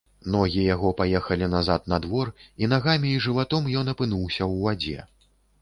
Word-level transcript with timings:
Ногі 0.35 0.61
яго 0.75 0.89
паехалі 1.01 1.49
назад 1.55 1.85
на 1.93 1.99
двор, 2.05 2.33
і 2.63 2.71
нагамі 2.73 3.13
і 3.19 3.23
жыватом 3.27 3.71
ён 3.83 3.95
апынуўся 3.95 4.37
ў 4.51 4.55
вадзе. 4.67 4.99